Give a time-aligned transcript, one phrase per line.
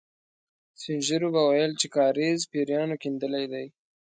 [0.79, 3.65] سپين ږيرو به ويل چې کاریز پېريانو کېندلی دی.